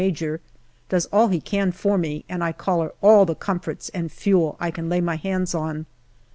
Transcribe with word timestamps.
Major, 0.03 0.41
does 0.89 1.05
all 1.13 1.27
he 1.27 1.39
can 1.39 1.71
for 1.71 1.95
me, 1.95 2.25
and 2.27 2.43
I 2.43 2.53
collar 2.53 2.91
all 3.01 3.23
the 3.23 3.35
comforts 3.35 3.89
and 3.89 4.11
fuel 4.11 4.57
I 4.59 4.71
can 4.71 4.89
lay 4.89 4.99
my 4.99 5.15
hands 5.17 5.53
on. 5.53 5.85